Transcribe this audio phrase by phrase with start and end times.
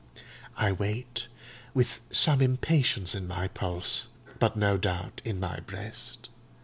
[0.57, 1.27] I wait,
[1.75, 4.07] with some impatience in my pulse,
[4.39, 6.29] but no doubt in my breast.